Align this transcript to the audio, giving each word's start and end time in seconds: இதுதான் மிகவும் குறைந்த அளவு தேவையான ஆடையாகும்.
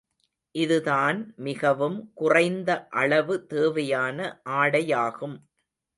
இதுதான் 0.55 1.19
மிகவும் 1.37 2.11
குறைந்த 2.13 2.69
அளவு 2.93 3.45
தேவையான 3.45 4.17
ஆடையாகும். 4.59 5.37